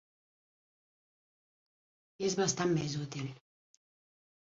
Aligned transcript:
I 2.23 2.25
és 2.29 2.37
bastant 2.39 2.73
més 2.79 2.95
útil. 3.05 3.29